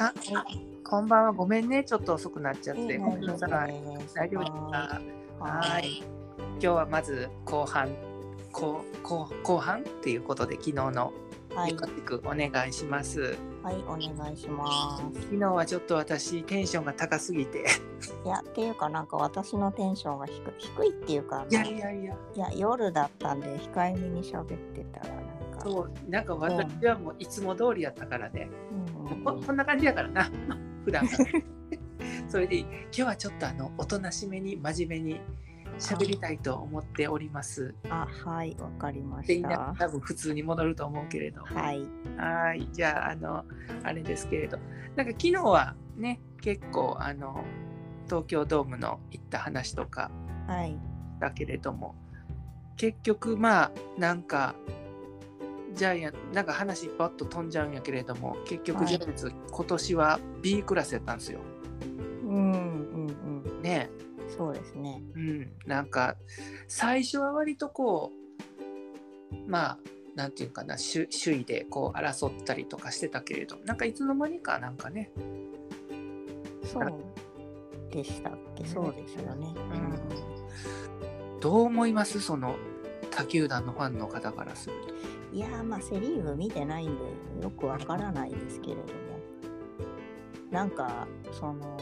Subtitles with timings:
[0.00, 0.12] あ、
[0.84, 1.32] こんばんは。
[1.32, 1.82] ごめんね。
[1.82, 2.82] ちょっと遅くなっちゃって。
[2.82, 3.74] いいごめんなさい。
[4.14, 5.02] 大丈夫ですか？
[5.40, 6.04] はい。
[6.38, 7.88] 今日はまず後半、
[8.52, 11.12] 後後後半っていうことで昨日の
[11.52, 11.74] はい
[12.24, 13.36] お願いします。
[13.64, 15.02] はい、お願いします。
[15.20, 17.64] 昨日はちょっと私テンションが高すぎて、
[18.24, 28.42] いや、っていうか、なんか私のテンションが低い低いっていうか、いやいやいや、いや夜だったんで、控えめに喋ってたら、なんか、そうなんか私はもういつも通りやったからね。
[28.42, 28.67] うんうん
[29.24, 30.30] ここんな感じやからな、
[30.84, 31.24] 普段から。
[32.28, 35.20] それで今日はちょっとあのおとなしめに真面目に
[35.78, 37.74] 喋りたいと思っております。
[37.88, 39.86] あ、はい、わかりまで、みんなした。
[39.86, 41.42] 多分普通に戻ると思うけれど。
[41.42, 43.44] はい、はい、じゃあ、あの、
[43.84, 44.58] あれですけれど、
[44.96, 47.44] なんか昨日はね、結構、あの、
[48.06, 50.10] 東京ドームの行った話とか
[50.48, 50.74] はい、
[51.20, 51.94] だけれども、
[52.76, 54.54] 結局、まあ、なんか、
[55.78, 58.86] ジャイアンなんか話パッと飛んじゃうんやけれども、結局、はい。
[58.88, 61.40] ジャイアンツ、今年は B クラスやったんですよ。
[62.24, 63.88] うん、うん、うん、ね。
[64.36, 65.02] そうですね。
[65.14, 66.16] うん、なんか、
[66.66, 68.18] 最初は割とこう、
[69.46, 69.78] まあ、
[70.14, 75.12] なんていうかな首首位でこう争ったりとかしてたけれどなんかいつの間にかなんかね
[76.64, 76.92] そう
[77.92, 79.54] でしたっけ、そうですよね。
[81.40, 82.20] どう思います？
[82.20, 82.56] その
[83.18, 84.94] 他球団のファンの方からすると。
[85.32, 88.88] うん、いやー、まあ、セ・リーグ見てないんで、よくわからないですけれども、
[90.52, 91.76] なんか、その、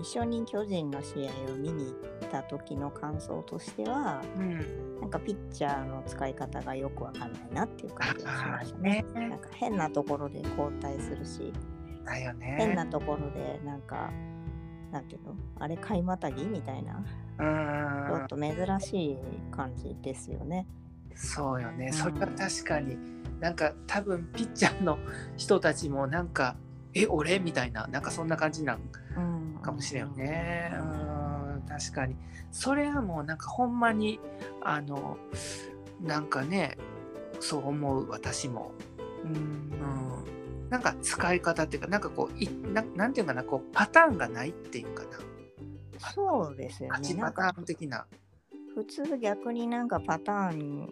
[0.00, 9.04] 一緒に巨人の試合を見に行った時の感想としては、うん、なんかピッチャーの使い方がよくわかんないなっていう感じがしましたね。
[9.14, 11.52] ねなんか変なところで交代するし、
[12.04, 12.56] ね。
[12.58, 14.10] 変なところでなんか、
[14.92, 15.34] なんていうの？
[15.58, 16.44] あれ買いまたぎ？
[16.46, 19.18] みたいな、ちょっうんと珍しい
[19.50, 20.66] 感じですよね。
[21.14, 21.92] そうよね、ん。
[21.92, 22.96] それは確かに。
[23.40, 24.98] なんか多分ピッチャーの
[25.36, 26.56] 人たちもなんか
[26.94, 27.86] 「え俺?」みたいな。
[27.88, 28.80] なんかそんな感じなん
[29.16, 30.72] うん、かもしれんよね。
[30.74, 31.62] うん。
[31.68, 32.16] 確かに。
[32.50, 34.20] それはもうなんかほんまに
[34.62, 35.18] あの
[36.00, 36.78] なんかね
[37.40, 38.72] そう思う私も。
[39.24, 39.32] うん。
[39.34, 40.35] うん
[40.70, 45.18] なんか使い方っていうかなんかこういななんていうかなこうパターンがないっていうかな
[46.14, 46.98] そうですよね。
[46.98, 48.06] 8なんパタかーン的な。
[48.74, 50.88] 普通逆になんかパターン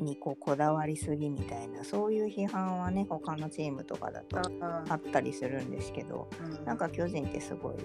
[0.00, 6.28] にこうこだわりすぎみたいなそういう批判はね他のチームとかだとあったりするんですけど
[6.64, 7.76] なんか巨人ってすごい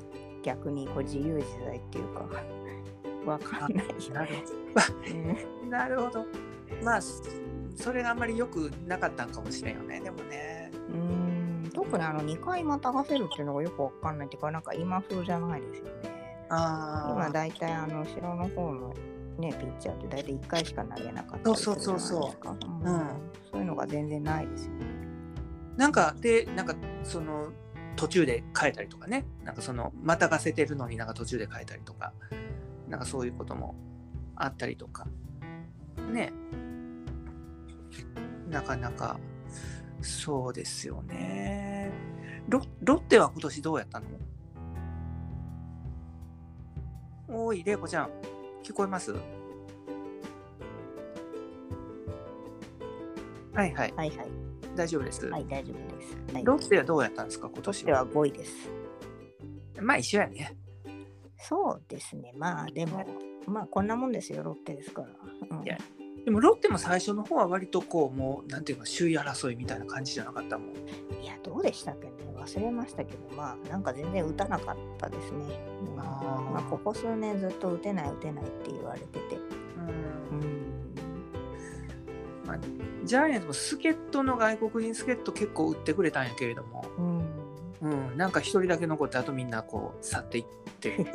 [0.44, 2.30] 逆にこう自由自在っていうか
[3.26, 3.86] わかんない。
[4.12, 4.36] なる
[5.64, 6.26] うんなるほど。
[6.84, 7.24] まあそ
[7.76, 10.72] それがあんまり良くなかったんかもしれんよねでもね。
[10.90, 11.21] うーん
[11.92, 16.48] 特にあの2回またがせるっていうのがよくわかんないっていうかなんか今風じゃないですよね。
[16.50, 18.94] あ今だいたいあの後ろの方の
[19.38, 22.56] ねピッチャーってだいたい1回しか投げなかったりするじゃないですか。
[23.52, 24.86] そういうのが全然ないですよね。
[25.76, 27.50] なんかでなんかその
[27.98, 29.26] 途中で変えたりとかね。
[29.44, 32.14] なんかそのまたがせてるのになんか途中で変えたりとか。
[32.88, 33.76] なんかそういうことも
[34.36, 35.08] あったりとか。
[36.12, 36.32] ね。
[38.50, 39.18] なかなか
[40.02, 41.92] そうですよね
[42.48, 44.06] ロロッテは今年どうやったの？
[47.34, 48.10] おい、れいこちゃん、
[48.64, 49.14] 聞こえます？
[49.14, 49.22] はい
[53.56, 54.10] はい、はいはい。
[54.76, 55.26] 大丈夫です？
[55.28, 56.18] はい、大丈夫です。
[56.34, 57.86] はい、ロッテはどうやったんですか、今年は。
[57.86, 58.70] テは5位です。
[59.80, 60.58] まあ一緒やね。
[61.38, 62.34] そうですね。
[62.38, 63.06] まあでも、
[63.48, 65.08] まあこんなもんですよ、ロッテですから。
[65.58, 65.78] うんいや
[66.26, 70.70] でもロッテも最初の方は割とこう、もう、なんていうか、首位争いみたいな感じじゃなかったもん。
[71.24, 75.46] いや、どうでしたっけね忘れましたけど、まあなんか全然打たなかったですね。
[75.94, 79.36] うんあーまあここ数年ずっと打てない打てないって言われてて。
[80.32, 80.62] うんうん。
[82.46, 82.60] まあ、
[83.04, 86.81] ジャイアンツも助っ人の外国人助っ人結構打ってくれたんやけれども、
[87.82, 88.10] うん。
[88.12, 90.46] うん、なんか一人だけ残って、あとみんなこう、去っていっ
[90.80, 90.96] て、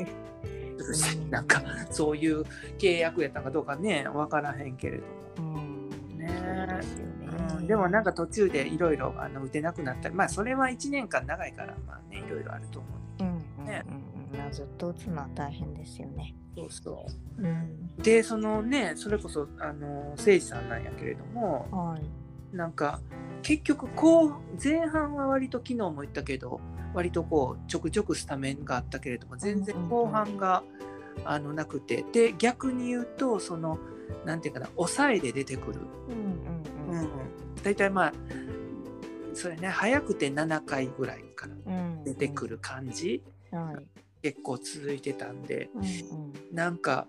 [0.78, 2.42] うんなんかそういう
[2.78, 4.98] 契約やったんかどうかね、わからへんけれ
[5.36, 5.58] ども。
[5.58, 6.18] うん。
[6.18, 6.28] ね
[6.82, 12.88] そうん、でもなんか途中でいろいろあの打てなくなったり、まあそれは1年間長いから、まあね、いろいろあると思
[13.20, 13.24] う。
[13.58, 13.84] うんね
[14.32, 14.38] うん。
[14.38, 16.34] まあずっと打つのは大変ですよね。
[16.56, 17.06] そうそ
[17.38, 17.46] うん。
[17.98, 18.02] う。
[18.02, 22.25] で、そのね、それこそ、あの、誠司さんなんやけれども、はい。
[22.56, 23.00] なんか、
[23.42, 24.32] 結局、こう、
[24.62, 26.60] 前半は割と昨日も言ったけど、
[26.94, 30.64] 割とこう、ちょくちょくスタメンがあったけれども、全然後半が、
[31.24, 33.78] あのなくて、で、逆に言うと、その、
[34.24, 35.80] なんていうかな、抑えで出てくる。
[37.62, 38.12] 大体まあ、
[39.34, 43.86] それね、早くて7回ぐらいからうん出てくる感じ、はい。
[44.22, 46.32] 結構続いてたんで、うんうん。
[46.52, 47.06] なんか、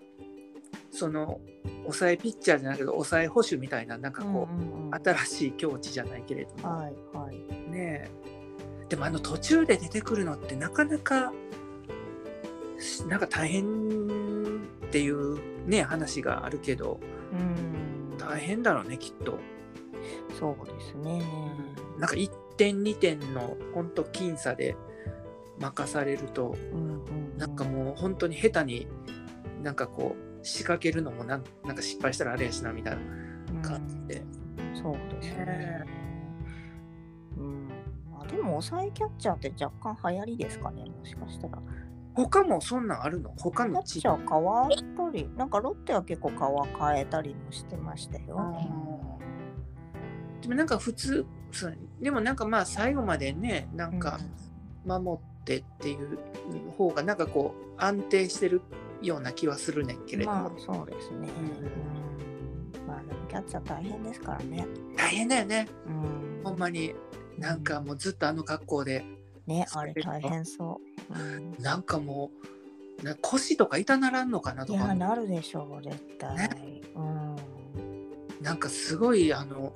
[0.90, 1.40] その、
[1.82, 7.36] 抑えピッチャーじゃないけど、抑え保守みたいな、なんかこう、うんうんうん新しい境地じゃないけれども、はいはい。
[7.70, 8.10] ねえ
[8.88, 11.32] でもあの途中で出てくるのってなかなか
[13.06, 15.38] なんか大変っていう
[15.68, 17.00] ね話があるけど、
[17.32, 19.38] うん、大変だろうねきっと。
[20.38, 21.22] そうですね。
[21.98, 24.76] なんか1点2点の本当僅差で
[25.58, 28.86] 任されると、うんうん、なんかもう本当に下手に
[29.62, 34.22] なんかこう仕掛けるのもなんなんか失敗したらあれやしなみたいな感じで。
[34.58, 35.84] うん、そうですね。
[37.36, 37.68] うん、
[38.20, 41.58] あでも抑えキャッチャーって若干流行りですかねもしかしたら。
[42.14, 43.32] 他もそんなんあるの？
[43.36, 44.76] 他のチーム変わった
[45.12, 48.68] り、なんかロッテは結構皮変えたりもしてましたよ、ね。
[50.42, 54.18] でもなんか普通そうでもなんかまあ最後までねなんか
[54.84, 56.18] 守ってっていう
[56.76, 58.62] 方がなんかこう安定してる
[59.02, 61.28] ような気はするねんけれども、まあ、そうですね、
[62.74, 64.66] うん、まあでもキャッチャー大変ですからね。
[64.96, 66.94] 大変だよね、うん、ほんまに
[67.38, 69.04] なんかもうずっとあの格好で。
[69.46, 70.80] ねあれ大変そ
[71.10, 71.18] う。
[71.18, 72.30] うん、なんかも
[73.00, 74.84] うな腰とか痛ならんのかなとか。
[74.84, 76.50] いやなるでしょう絶対、ね、
[76.94, 77.36] うん。
[78.42, 79.72] なんかすごいあの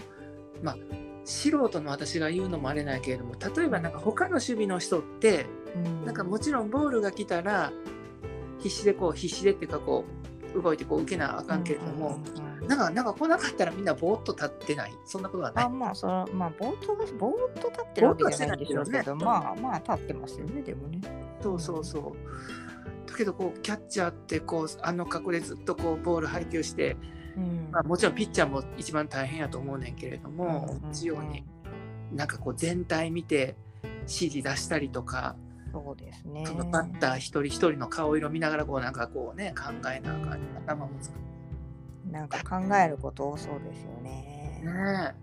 [0.63, 0.77] まあ
[1.25, 7.73] 素人の私が言うのもあれないけれども例えばなんか他の守備の人って、うん、なんかもちろんボールが来たら
[8.63, 10.05] 必死でこう必死でっていうかこ
[10.55, 12.19] う動いてこう受けなあかんけれども、
[12.69, 14.93] なんかなんか来なかったらみんなぼーっと立ってない。
[15.07, 15.65] そんなことはない。
[15.65, 21.01] あまあそれまあぼーっとぼーっと立ってるわけじゃないでしょうけど、ね、まあまあ立ってますよねでもね。
[21.43, 23.11] そうそうそう。
[23.11, 26.97] だけどこうキャッチャーってこうあの格好でずっとこうボール配球して、
[27.37, 27.69] うん。
[27.73, 31.45] まあ、もちろんピッチャーも一番大変やと思うねんけれども、同じように
[32.13, 33.57] なんかこう全体見て
[34.03, 35.35] 指示出したりとか
[35.73, 36.45] そうですね。
[36.47, 41.15] そのバッター一人一人の顔色見ながらこうなんかこうね考えなあかん頭もつく。
[42.11, 44.61] なんか考えること多そうですよね。
[44.65, 45.15] ね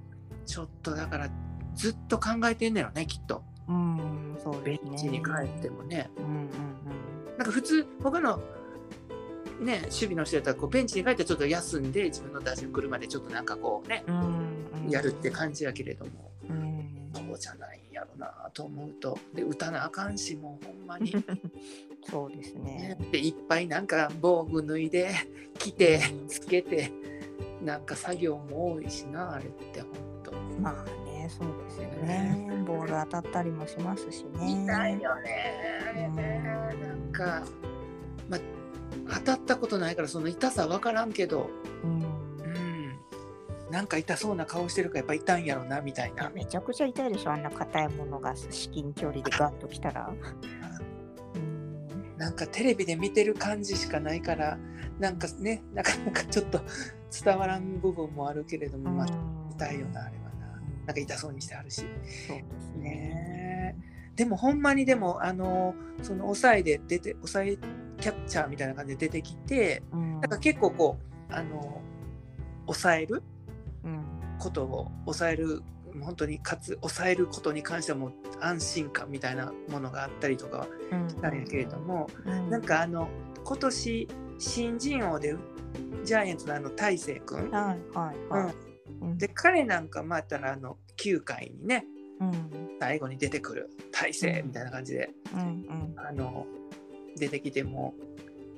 [0.46, 1.30] ちょっとだから
[1.76, 3.44] ずっと考えてんねやろねきっと。
[3.68, 6.10] うん、そうベンチに帰ってもね。
[6.18, 6.50] うんうんうん、
[7.38, 8.42] なんか普通他の
[9.60, 14.18] ね守備の人やったらこうベンチに帰ってちょっと休んで自分の打順来るまでちょっとなんかこうね、うん
[14.86, 17.82] うん、やるって感じやけれども、うん、そうじゃない
[18.20, 21.14] なと思うとで打たなあかんしもうほんまに。
[22.10, 22.98] そうですね。
[23.12, 25.10] でいっぱいなんか防具脱いで
[25.58, 26.92] 着てつけて
[27.64, 29.90] なんか作業も多いしなあれって本
[30.24, 30.32] 当。
[30.62, 32.64] まあねそうですよね。
[32.66, 34.64] ボール当たったりもしますしね。
[34.64, 36.42] 痛いよねあれね。
[36.82, 37.44] なんか
[38.30, 38.40] まあ
[39.16, 41.50] 当たったことないからその痛さ分からんけど、
[41.84, 42.09] うん、うん、
[43.72, 46.30] なんか痛そうな顔してるからやっぱ痛いんやろなみたいな。
[46.30, 50.12] めちゃくちゃ痛いでしょあんな硬いものが至近距離でガッときたら。
[52.18, 54.58] なんかテレビで見てる感じしかないから
[55.00, 56.60] なんかねなかなかちょっと
[57.24, 59.08] 伝わらん部分もあるけれども、まあ、
[59.52, 61.86] 痛いよなあれはななんか痛そうにしてあるし。
[62.28, 63.76] そうですね
[64.16, 65.74] でもほんまにでもあの
[66.04, 67.58] その抑えで出て抑え
[68.02, 70.98] キャッチャーみたいな感じで出てきて、うん、なんか結構こ
[71.30, 71.82] うあの
[72.66, 73.24] 抑えるうん、
[74.40, 75.62] ことを抑える
[76.02, 80.68] 本当にかつ抑えることに関してはもう安心感みたいなものがあったりとかは
[81.08, 83.10] したんやけれども、うん、なんかあの
[83.44, 85.36] 今年新人王で
[86.04, 88.54] ジャイアンツのあの大勢君、はいはいはい。
[89.02, 91.86] うん、で彼なんかまたらあの9回にね、
[92.20, 96.46] うん、最後に出てくる大勢みたいな感じで、うんうん、あの
[97.18, 97.94] 出てきても。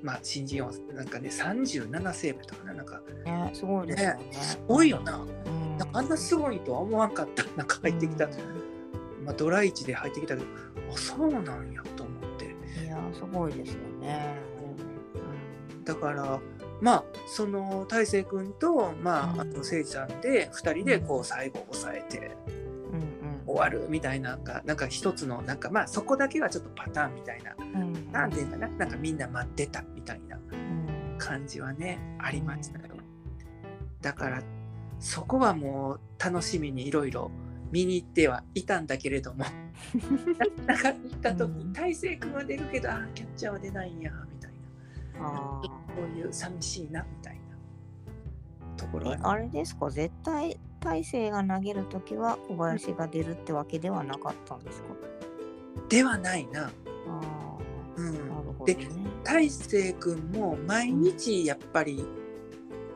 [0.02, 3.02] まあ、新人王なんかね37セーブとかねなんか。
[3.26, 4.30] ねすごいですよね。
[4.32, 7.44] すごいよな,、うん、なんかあんなすごいとは思わんかった。
[7.56, 8.28] なんか入ってきた、
[9.24, 10.48] まあ、ドラ1で入ってきたけど
[10.92, 12.56] あそうなんやと思って。
[12.84, 14.36] いやすごいですよね、
[15.76, 16.40] うん、だから
[16.80, 22.32] まあその大勢君とまああのせいちゃんで2人でこう最後抑えて
[23.52, 30.38] 終わるみたいななんかなんか一つのなんかまあそこだけはちょっとパターンみたいな、うん、なんていうかななんかみんな待ってたみたいな
[31.18, 32.96] 感じはね、ありましたよ。
[34.02, 34.42] だから
[35.00, 37.30] そこはもう楽しみにいろいろ
[37.72, 39.46] 見に行ってはいたんだけれども
[40.66, 45.30] なか行った時、うん、大勢君は出るけどあキャッチャーは出ないんやみたいな。
[45.62, 45.70] こ
[46.04, 47.42] ういう寂しいなみたいな
[48.78, 49.90] ところあれですか？
[49.92, 54.88] 絶対大勢が投げるときは小林が出るってわけではなかったんですか？
[55.88, 56.72] ではないな。
[57.08, 57.58] あ
[57.98, 58.26] うん、なる
[58.58, 58.88] ほど、でね、
[59.24, 62.06] 大勢君も毎日やっぱり、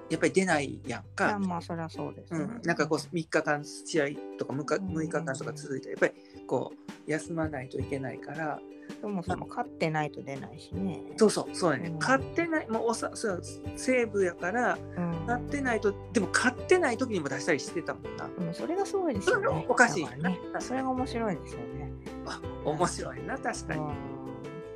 [0.10, 1.38] やっぱり出ないやんか。
[1.40, 4.06] まあそりゃそうです、ね、うん、なんかこう3日間試合
[4.38, 6.14] とか 6, 6日間とか続いてやっぱり
[6.48, 6.74] こ
[7.08, 8.60] う休まないといけないから
[9.02, 11.02] そもそも勝ってないと出ないしね。
[11.18, 13.42] そうそうそうやね、うん勝ってないもうおさそう
[13.76, 19.66] 西武やからうん勝ってないとでも勝ってない時にも出したりしてたもんなうん、それがすごいですよそれね。
[19.68, 20.40] おかしいね。
[20.60, 21.92] それが面白いですよね。
[22.26, 23.94] あ面白いな確かに、うん。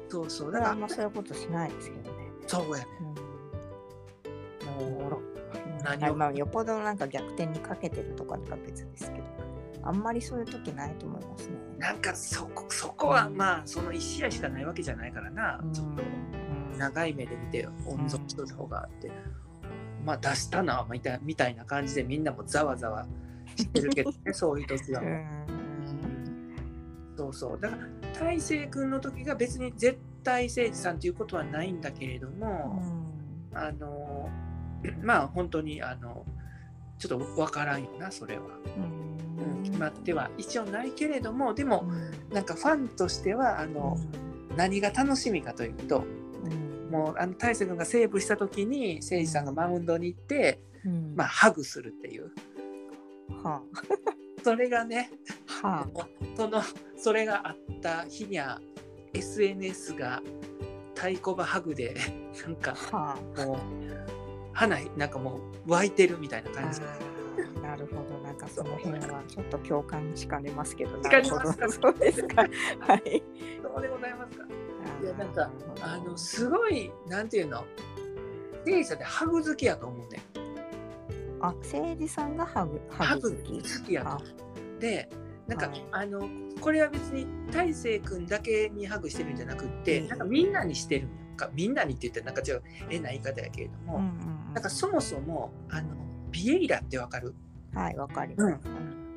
[0.10, 2.18] そうそうだかららあんまそういうことしないですけどね。
[2.48, 2.88] そうやね
[4.80, 5.00] うん。
[5.02, 5.22] もう
[5.84, 6.02] 何を？
[6.04, 9.24] はいまあ、よっぽどなんか逆転にかけてるとかが別ですけど、
[9.84, 11.56] あんまりそういう時ないと思いますね。
[11.78, 15.74] なんかそこそこはまあその1試合しかないわけじゃないからな、うん。
[15.74, 16.04] ちょっと
[16.78, 19.12] 長い目で見て温存しといた方があって、
[20.06, 23.06] まあ出したなみたいみたいな感じでみんなもざわざわ
[23.56, 25.02] してるけどね そういう時は。
[27.16, 27.60] そうそう。
[27.60, 27.88] だから
[28.20, 32.82] 大成君の時が別に絶対誠司さんということはないんだけれども、
[33.54, 34.30] あの
[35.02, 36.26] まあ本当にあの
[36.98, 38.44] ちょっとわからんよなそれは、
[38.78, 39.09] うん
[39.40, 41.86] うん、決まっては一応ないけれどもでも
[42.32, 43.98] なんかファンとしてはあの、
[44.56, 46.04] 何が楽しみかというと
[46.44, 46.92] うん。
[46.92, 51.14] もうあの大勢君がセーブした時に誠司さんがマウンドに行って、うん。
[51.16, 52.32] まあ、ハグするっていう。
[53.44, 53.62] は
[54.44, 55.12] それがね
[55.64, 55.86] あ。
[55.86, 55.88] は
[56.36, 56.62] その
[56.98, 58.60] それがあった日には
[59.14, 60.22] SNS が
[60.96, 61.96] 太鼓判ハグで
[62.46, 63.46] なんかあはあ。
[63.46, 63.58] もう
[64.54, 66.82] 花なんかもう湧いてるみたいな感じ。
[67.62, 71.70] なるほど、かその辺はちょっと共感しかねますけど、なるほどますか？
[71.72, 72.42] そうですか。
[72.42, 72.48] は
[72.96, 73.24] い。
[73.62, 74.46] そうでございますか？
[75.02, 77.64] いやーなんかあのすごいなんていうの？
[78.66, 80.22] 聖者でハグ好きやと思うね。
[81.42, 81.64] あ、誠
[81.98, 83.54] 司さんがハグ、ハグ好き。
[83.80, 84.24] 好きやと。
[84.80, 85.10] で
[85.48, 86.28] なんか、はいあの
[86.62, 95.96] これは別に大成君だけにハグしてるんじゃなくって、うんなんかみんなにしてるんかみんなにって言ってなんかちょっと変な言い方やけれども、うんうんうんなんかそもそもあの
[96.32, 97.34] ビエイラってわかる？
[97.80, 98.56] はい、わかります。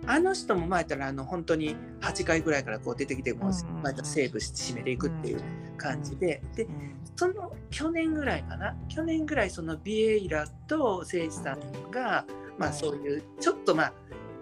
[0.06, 3.82] あの人も前からあの本当に8回ぐらいからこう出てきてもううんうんうん。
[3.82, 5.40] 前からセーブして締めていくっていう
[5.76, 8.74] 感じで、でうんその去年ぐらいかな？
[8.88, 12.24] 去年ぐらいそのビエイラと誠司さんが、
[12.58, 13.92] まあそういうちょっとまあ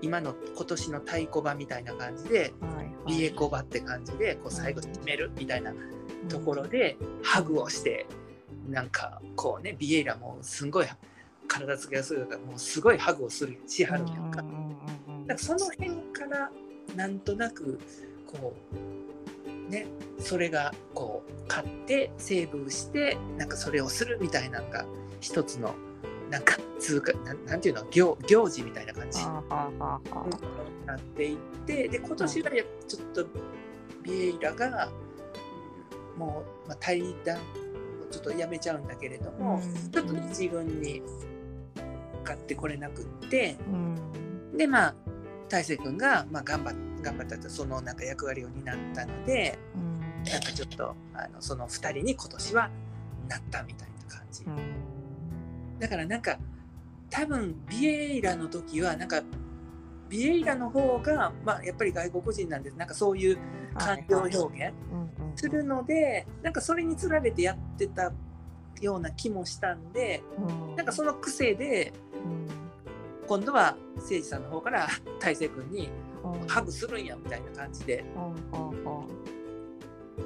[0.03, 2.53] 今の今年の太鼓判みたいな感じで
[3.07, 5.75] ビエコバって感じでこう最後締めるみたいな
[6.29, 8.07] ところでハグをして
[8.69, 10.87] なんかこうねビエイラもすんごい
[11.51, 14.39] 体つきがするからもうすごいハグをするしはるやんか。
[14.39, 14.49] だか
[15.29, 16.51] らその辺から
[16.95, 17.79] なんとなく
[18.27, 18.55] こ
[19.69, 19.87] うね
[20.19, 24.85] それがこう買ってセーブしてなんかそれをするみたいなのが
[25.21, 25.75] 一つの
[26.31, 29.27] なんか通過なんなんていうの行行事みたいな感じに
[30.87, 33.27] なっていってで今年はやちょっと
[34.03, 35.11] ビエイラがうん
[36.21, 37.41] もう、まあ、対談を
[38.11, 39.91] ちょっとやめちゃうんだけれども、うん。
[39.91, 41.03] ちょっと一軍に
[42.25, 43.57] 買ってこれなくって。
[43.67, 44.57] うん。
[44.57, 44.95] でまあ
[45.49, 50.01] 大勢君が、まあ、頑張っ頑張ったとそのなんか役割を担ったのでうん。
[50.25, 52.71] なんかちょっとあのその2人に今年は
[53.29, 55.79] なったみたいな感じ、うん。
[55.79, 56.39] だからなんか
[57.09, 59.23] 多分ビエイラの時はなんか
[60.09, 63.39] ビエイラの方が、まあ、やっぱり外国人なんでなんかそういう
[63.79, 64.37] 感情表
[64.67, 64.75] 現
[65.37, 68.13] するので、なんかそれにつられてやってた
[68.81, 70.77] ような気もしたんでうん。
[70.77, 71.93] なんかその癖で
[72.25, 72.47] うん。
[73.27, 74.89] 今度は誠司さんの方から
[75.21, 75.89] 大勢君に
[76.25, 76.49] うん。
[76.49, 78.05] ハグするんやみたいな感じで。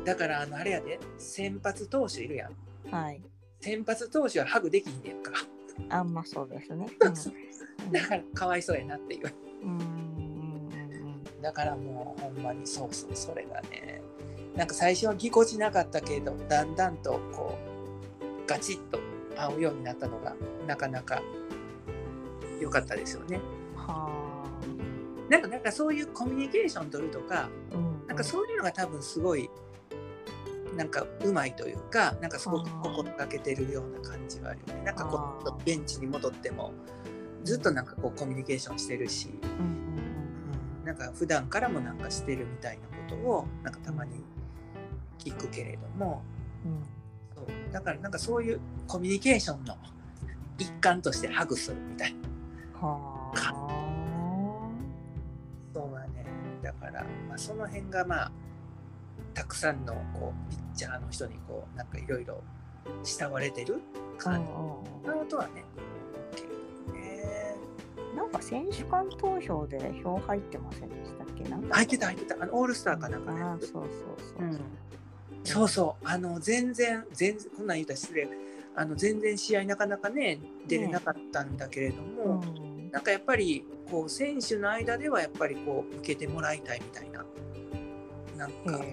[0.04, 2.94] だからあのあれやで先発投手いるやん。
[2.94, 3.20] はい。
[3.61, 5.32] 先発投手はハグできひんねんか。
[5.88, 6.87] あんまそうですね。
[7.90, 9.32] だからかわいそうやなっていう。
[11.40, 14.02] だからもうほんまにそうそうそれがね。
[14.56, 17.73] なんか最初はぎこちなかったけどだんだんとこう
[18.46, 18.98] ガチッと
[19.36, 20.34] 合うようになったのが
[20.66, 21.22] なかなか
[22.60, 23.40] 良かったですよね。
[23.76, 24.24] うんは
[25.28, 27.48] なんかなんかそういうコミュニケーション取るとかあ。
[27.72, 28.06] うん。
[28.06, 29.48] なんかそういうのが多分すごい
[30.76, 34.82] なんかうまいというかなんかすごく心がけてるような感じはあるよね。
[34.84, 36.72] なんかこうベンチに戻っても
[37.42, 39.84] ずっとなんかこうコミュニケーションしてるし、うんうん
[40.84, 44.22] なんか普段からもなんかしてるみたいなことをなんかたまに
[45.18, 46.22] 聞くけれども
[46.64, 46.78] うんうん
[47.34, 49.76] そうだからなんかそういうコミュニケーションの
[50.58, 52.18] 一環としてハグするみたいな。
[52.80, 54.68] はあ。
[55.74, 56.24] そうだね。
[56.62, 58.32] だから、まあ、その辺がまあ
[59.34, 62.42] たくさんのこうピッチャーの人にこうなんかいろいろ
[63.02, 63.82] 慕われてる
[64.16, 64.44] 感
[65.04, 65.08] じ。
[65.08, 65.64] なとはね
[68.16, 71.42] なんか選手間投票で票入ってませんでしたっけ？
[71.48, 71.74] なんか。
[71.74, 72.36] 入ってた入ってた。
[72.40, 73.84] あのオールスターかなんかねあーそうそう
[74.38, 74.44] そう。
[74.44, 74.60] うん
[75.44, 76.06] そうそう。
[76.08, 78.28] あの全然全然こんなん言うたら失礼。
[78.76, 82.90] あの全然試合なかなかね出れなかったんだけれども、うん。
[82.90, 87.24] なんかやっぱりこう選手の間ではやっぱりこう受けてもらいたいみたいな。
[88.36, 88.84] なんか、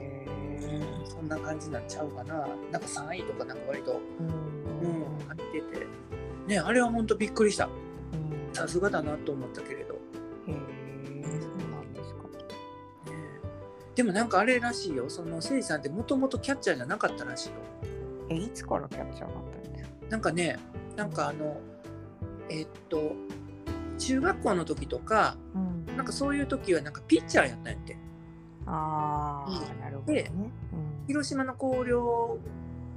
[1.05, 2.47] そそんな感じなんちゃうかな。
[2.71, 4.27] なんか3位とかなんか割とうん。
[4.27, 5.87] うん入ってて。
[6.47, 7.65] ねあれは本当びっくりした。
[7.65, 8.53] うん。
[8.53, 9.99] さすがだなと思ったけれど、ね
[10.49, 10.53] へ
[14.01, 15.11] でもなんかあれらしいよ。
[15.11, 17.55] そのせいさんってもともとキャッチャーじゃなかったらしいよ。
[18.29, 19.89] えいつからキャッチャーになったんですか？
[20.09, 20.57] なんかね
[20.95, 21.61] なんかあの
[22.49, 23.13] えっと
[23.99, 25.95] 中学校の時とかうん。
[25.95, 27.95] なんかそういう時はなんかピッチャーやったんやって。
[28.65, 29.79] ああ、うん。
[29.81, 30.31] なるほどね。
[31.05, 32.39] 広島の広陵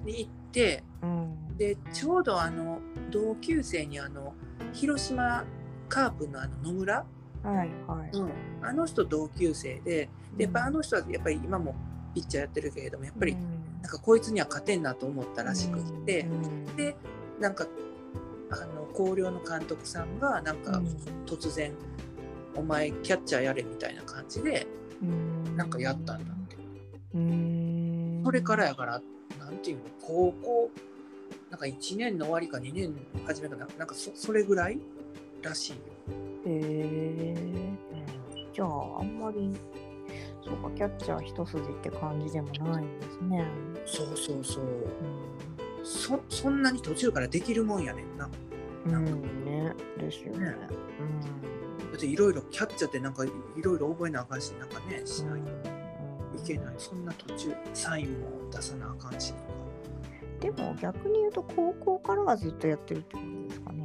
[0.07, 1.57] に行ってうん。
[1.59, 2.81] でちょうどあの
[3.11, 4.33] 同級生にあの
[4.73, 5.45] 広島
[5.91, 7.05] カープのあの野村、
[7.45, 8.11] はいはい。
[8.63, 11.75] あの人同級生ででやっぱあのの人はやっぱり今も
[12.15, 16.97] ピッチャーやってるけれどもやっぱりうんなんかこいつには勝てんなと思ったらしくって、うんで
[17.39, 17.67] なんか
[18.51, 20.81] あの広陵の監督さんがなんか
[21.27, 21.73] 突然
[22.55, 24.67] 「お前キャッチャーやれ」みたいな感じで
[25.03, 26.57] うんなんかやったんだって。
[27.15, 28.23] うん。
[28.25, 29.03] それからやから
[29.39, 29.85] なんていうの？
[30.01, 30.71] 高校
[31.51, 34.79] なんか1年の終わりか2年の初めかななんかそそれぐらい
[35.43, 35.79] らしいよ。
[36.47, 37.35] へえ。
[38.53, 39.55] じゃあ、あんまり、
[40.45, 43.45] そうか、キャッチャー一筋って感じでもないんですね。
[43.87, 48.25] そうそうそううんそそんなに途中からできるもんやねんな。
[48.27, 49.75] だうん、ね。
[49.99, 50.47] ですよね。
[50.51, 50.57] ね
[51.95, 53.29] っていろいろキャッチャーってなんかい
[53.63, 55.31] ろいろ覚えなあかんしなんかねしうん。
[55.31, 59.45] ないとうんいけないそんな途中サインも出さなあかんしとか
[60.41, 63.85] でも逆に言うと高校からはずっとやってるってことですかね。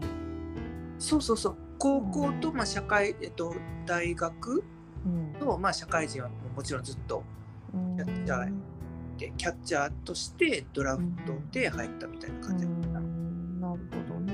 [0.97, 3.55] そうそうそう高校とまあ社会、えっと、
[3.85, 4.63] 大学
[5.05, 5.33] うん。
[5.39, 7.23] とまあ社会人はもちろんずっと
[7.73, 8.53] うんキャッチャー
[9.17, 12.87] でキャッチャーとしてドラフトで入ったみたいな感じだった。
[12.89, 13.61] な、うん。
[13.61, 14.33] なるほどね。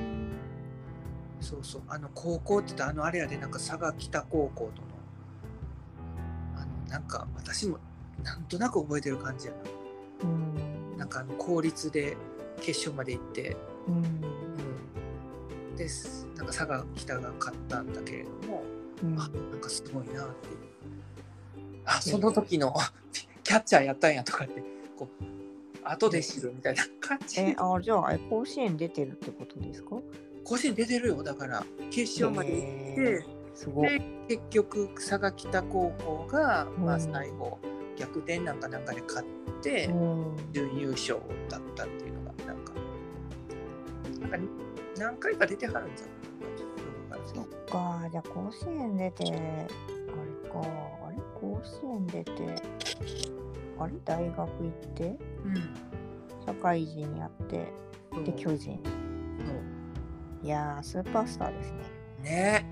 [1.40, 1.82] そうそう。
[1.88, 4.88] あの高校って言ったらあのあれやでなんか佐賀北高校との
[6.56, 7.78] あのなんか私も
[8.24, 9.54] なんとなく覚えてる感じや
[10.24, 10.98] うん。
[10.98, 12.18] ななんかあの公立で
[12.60, 13.56] 決勝まで行って、
[13.88, 14.04] うんうん、
[15.76, 16.28] です。
[16.36, 18.64] なんか佐賀北が勝ったんだけれども、
[19.04, 19.20] うん。
[19.20, 20.58] あなんかすごいなっていう。
[21.86, 22.92] あその時のあ
[23.44, 24.64] キャッチャーやったんやとかって
[24.98, 25.24] こう
[25.84, 27.42] 後で知るみたいな感じ。
[27.42, 29.98] えあじゃあえ甲子園出てるってことですか？
[30.44, 31.64] 甲子園出てるよだから。
[31.92, 32.58] 決勝まで行
[32.94, 33.90] って、すごい。
[33.90, 37.60] で結局佐賀北高校が、まあ、うん最後
[37.98, 39.28] 逆転なんかなんかで勝っ
[39.62, 40.36] てうん。
[40.52, 41.20] 準優勝
[41.50, 42.74] だったっていうのがなんか
[44.22, 44.38] なんか
[44.98, 47.22] 何回か出てはるんじゃない？
[47.34, 48.08] そっか。
[48.12, 49.40] じゃあ甲子園出てあれ
[50.50, 50.62] か。
[51.06, 51.18] あれ？
[51.40, 52.32] 甲子園出て
[53.80, 53.94] あれ？
[54.06, 54.48] 大学行っ
[54.94, 55.18] て？
[55.44, 55.56] うん。
[56.46, 57.74] 社会人やって
[58.24, 58.80] で巨人。
[59.46, 59.52] そ
[60.44, 60.46] う。
[60.46, 61.80] いやースーパースターですね。
[62.22, 62.66] ね。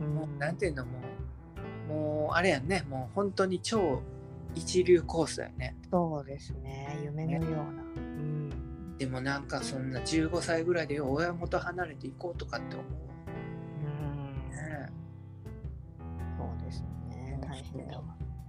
[0.00, 0.90] うもうなんていうのも
[1.88, 2.84] うもうあれやんね。
[2.88, 4.02] もう本当に超
[4.54, 5.76] 一流コースだよね。
[5.90, 6.98] そうですね。
[7.04, 7.60] 夢のような。
[7.62, 7.79] うん
[9.00, 12.86] でもなんかそんな15歳ぐらいで親元離れていこうとかって思う。
[13.82, 14.50] うん。
[14.50, 14.90] ね
[16.36, 17.40] そうですね。
[17.42, 18.04] 大変だわ。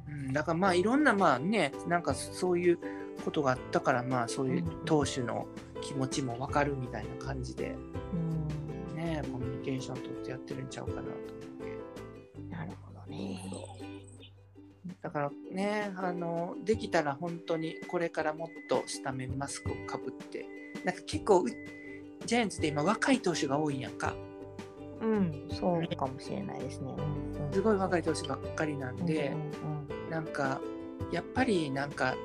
[0.10, 2.80] うん、だからまあいろんなまあねなんかそういう
[3.24, 5.48] ことがあったからまあそういう投手の
[5.80, 7.78] 気持ちも分かるみたいな感じで
[8.14, 8.96] うん。
[8.98, 11.18] ねコミュニケーション取ってやってるんちゃうかなと思っ
[12.42, 13.42] てなるほどね。
[15.02, 20.46] だからねあのできたら本当にこれからもっとスタメンマスクをかぶって
[20.86, 21.50] なんか結構う
[22.26, 24.14] ジャイアンツって今若い投手が多いやんか。
[25.02, 26.94] うんそうかもしれないですね。
[26.96, 27.02] う
[27.42, 30.62] んうんすごい若い投手ばっかりなんで、うんうんなんか
[31.12, 32.16] やっぱりなんか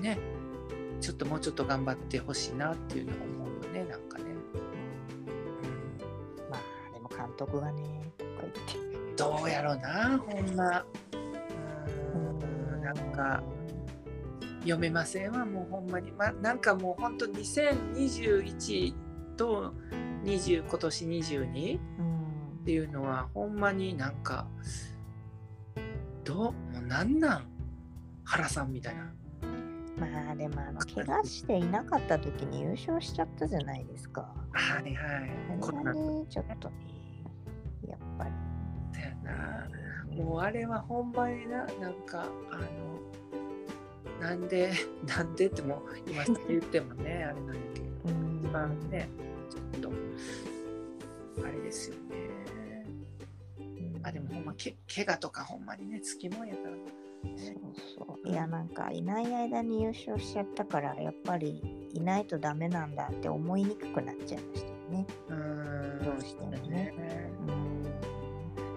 [0.00, 0.18] ね
[1.00, 4.58] ちょっともうちょっと頑張ってほしいなっていうのは思うよねなんかね、う
[6.46, 6.50] ん。
[6.50, 7.82] まあでも監督がね
[8.18, 8.78] とか言って。
[8.78, 10.84] うん、どうやろうなほんま
[12.84, 13.42] なんか
[14.60, 16.12] 読めませんわもうほんまに。
[16.12, 18.94] まなんかもうほんと2021
[19.36, 19.74] と
[20.24, 24.46] 20今年22っうんていうのはほんまになんか
[26.24, 27.46] どうもうなんなん？
[28.24, 29.12] 原さんみたいな。
[29.98, 34.34] まあでもあの怪我していなかった時に優勝しちゃったじゃないですか。
[34.52, 35.30] はいはい。
[35.60, 36.74] コあれはロナねちょっとね
[37.88, 38.30] やっぱり。
[38.92, 39.68] だよな
[40.16, 44.72] もうあれはほんまにな、なんか、あの、なんで、
[45.06, 49.08] なんでってもう今更 言ってもね、あれなんやけど、うん一番ね、
[49.50, 49.92] ちょっと、
[51.44, 52.12] あれですよね。
[54.02, 56.76] あ、でもほんま、け怪我とかほんまにね、つきもんやからな。
[57.36, 57.54] そう
[57.96, 65.06] そういやなんかいない間に優勝しちゃったからやっぱりいないとダメなんだって思いにくくなっちゃいましたよね。
[65.28, 66.04] うーん。
[66.04, 66.94] どうしてもね
[67.40, 67.63] うんで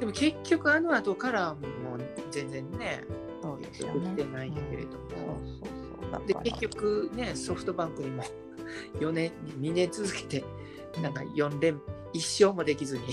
[0.08, 2.00] も結局あの後からもう
[2.32, 3.04] 全然ね、
[3.41, 4.15] そうですね。
[4.15, 5.70] てないけれども、そう
[6.10, 6.28] そうそう。
[6.28, 8.24] で結局ねソフトバンクにも
[9.00, 10.43] 4年2年続けて
[11.02, 11.80] なんか4連
[12.13, 13.04] 1勝もできずに。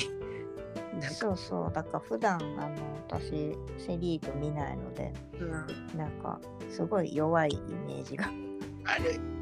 [1.10, 1.72] そうそう。
[1.72, 2.76] だから普段あの
[3.08, 8.30] 私セ・リーグ見ないので、うん、なんかすごい弱いイメージが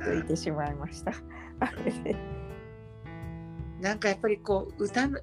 [0.02, 1.12] つ いてしまいました。
[3.82, 5.22] なんかやっぱりこう打た打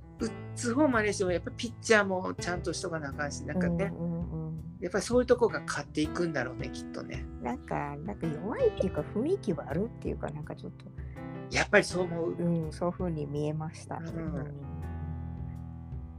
[0.54, 7.26] つ方もあれでしょやっぱピッチャーもちゃんとしとかなあかんしなんかね、うんうんうん、やっぱりそういうとこが勝っていくんだろうねきっとね。
[7.42, 10.86] なんかなんか弱いっていうか雰囲気悪っていうかなんかちょっと
[11.52, 12.32] やっぱりそう思う。
[12.34, 13.96] うん、そういうふうに見えました。
[13.96, 14.54] うん、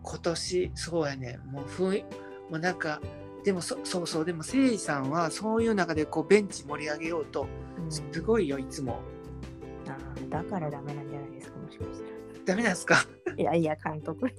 [0.03, 2.03] 今年そうやねもう雰囲
[2.51, 3.03] もうなんか
[3.45, 7.47] でもそそうそうでも誠司さんはそういう中でこうベンチ盛り上げようと
[7.91, 9.01] すごいよ、いつも。
[9.89, 9.99] あ
[10.31, 12.10] だからダメなんじゃないですかもしかしたら。
[12.51, 13.07] ダメなんですか？
[13.37, 14.35] いやいや監督に。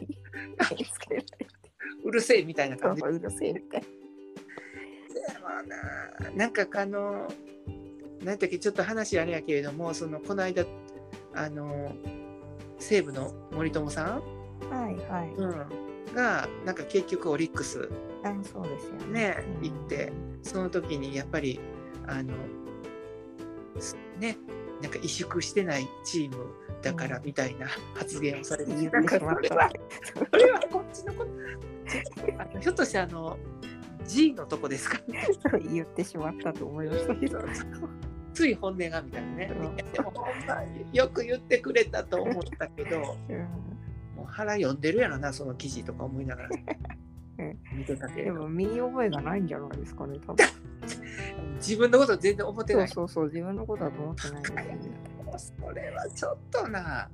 [2.04, 3.02] うるせえみたいな感じ。
[3.04, 3.82] うるせえみたい
[6.21, 6.28] な。
[6.30, 6.32] な。
[6.36, 7.30] なんかあの
[8.21, 10.65] 何だっけちょっと話あれやけれどもそのこの間
[11.34, 11.93] あの
[12.80, 14.21] 西武の森友さん、
[14.69, 15.30] はいはい。
[15.38, 17.89] うん、がなんか結局オリックス
[18.26, 20.12] あそうですよね、ね、行って
[20.43, 21.62] その時にやっぱり
[22.08, 22.34] あの
[24.19, 24.38] ね
[24.82, 26.45] なんか萎縮してないチーム
[26.82, 29.70] だからみたいな発言をされて、うん、なんかそれは
[30.32, 31.32] それはこっちのこと
[32.39, 33.38] あのひょっとしてあの
[34.06, 35.00] G のとこですか？
[35.72, 37.39] 言ってしまったと思いましたけど。
[38.34, 39.48] つい本音がみたいなね。
[39.48, 39.72] でも
[40.94, 43.38] よく言ってくれたと思ったけど、うん、
[44.15, 46.50] もう腹読んでるやろな、その記事とか思いながら。
[47.76, 50.46] 見てたけでも身に覚えがないんじゃないですかね、多分。
[51.58, 52.88] 自分のこと全然思ってない。
[52.88, 54.94] そうそうそう、自分のことだと思ってないですね。
[55.39, 57.10] それはちょっとな、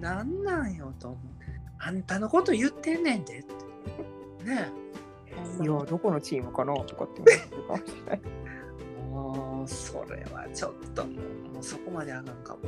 [0.00, 1.18] なんなんよと思う。
[1.78, 4.44] あんたのこと言ってんねんでって。
[4.44, 4.70] ね
[5.62, 8.20] いや、どこのチームかなとかって思ってるかもしれない。
[9.10, 11.12] もう、それはちょっとも
[11.50, 12.60] う、もうそこまであかんかも。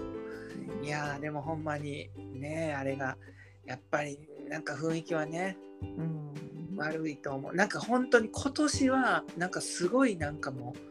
[0.82, 3.16] いやでもほんまにね、あれが、
[3.64, 7.54] やっぱりなんか雰囲気はね、うん、悪いと思う。
[7.54, 10.87] なんか本当に今年は、なんかすごいなんかもう、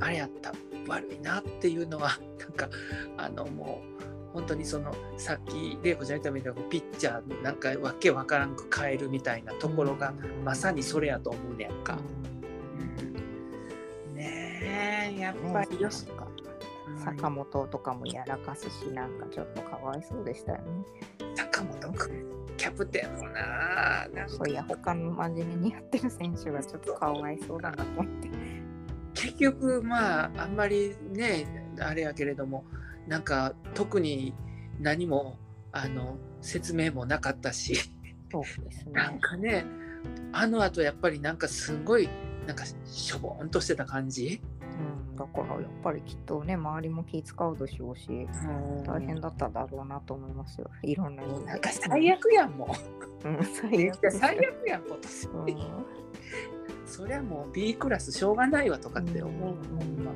[0.00, 0.52] あれやった
[0.88, 2.68] 悪いなっていうのは なんか
[3.16, 4.00] あのもう
[4.32, 11.98] 本当にそのさっき玲子ちゃん言ったみたいなピッチャーなんかわけわからんく変えるみたいなところがまさにそれやと思うねやんか。
[14.10, 16.30] うん、ねえやっぱりよしか。
[17.04, 20.64] 坂本とかもやらかすしなんかちょっとかわいそうでしたよね。
[21.34, 22.24] 坂本君
[22.56, 28.29] キャプテンもななんそういや他の真面目にやってる選手がちょっとかわいそうだなと思って。
[29.20, 31.46] 結局まああんまりね
[31.80, 32.64] あれやけれども
[33.06, 34.34] なんか特に
[34.80, 35.36] 何も
[35.72, 37.76] あの説明もなかったし
[38.30, 38.92] そうですね。
[38.92, 39.64] なんかね
[40.32, 42.08] あのあとやっぱりなんかすごい
[42.46, 44.40] なんかしょぼんとしてた感じ、
[45.10, 48.12] うん、だからやっぱりきっとね周りも気使うでしょうし、う
[48.80, 50.70] ん、大変だっただろうなと思いますよ。
[50.82, 51.44] いろんな意味で。
[51.44, 52.74] なんか最悪やんも
[53.24, 54.10] う、うん、最悪。
[54.10, 55.46] 最悪やん今年、うん、
[56.90, 60.12] そりゃもう B クラスしょうがないわとかって思う、うん、も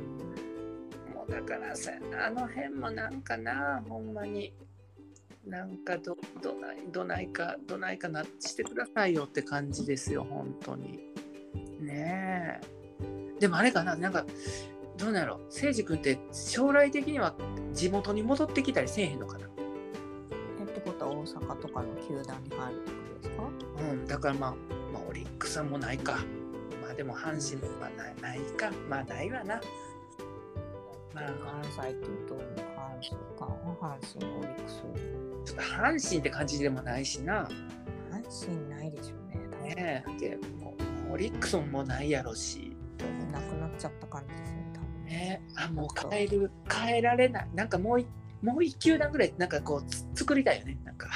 [1.27, 1.93] うだからさ
[2.27, 4.53] あの辺もなんかなほんまに。
[5.47, 11.01] なんかどどないどないかどないかなしてくださいよって感じですよ本当に。
[11.81, 13.41] ねえ。
[13.41, 14.25] でもあれかななんか
[14.97, 15.41] どうなろう。
[15.55, 17.35] 誠司君って将来的には
[17.75, 19.47] 地元に戻ってきたりせえへんのかな。
[19.47, 23.51] ってことは大阪とかの球団に入るってことですか？
[23.83, 24.51] うんだからまあ、
[24.95, 26.13] まあ、オリックスもないか。
[26.13, 26.21] ま
[26.95, 28.71] あでも阪神もまあないないか。
[28.89, 29.61] まあないわな。
[31.13, 32.41] まあ関西っていうと阪
[33.03, 33.49] 神か
[33.81, 34.83] 阪神オリックス。
[35.45, 37.49] ちょっと阪神って感じでもないしな。
[38.11, 40.21] 阪神ないでしょうねねえ。
[40.21, 40.75] でも
[41.11, 42.73] オリックスもないやろし。
[43.33, 45.05] なくなっちゃった感じですね多分。
[45.05, 47.49] ねあもう変える変えられない。
[47.55, 51.09] なんかもうもう一球団ぐらいなんかこう作りたいよねなんか。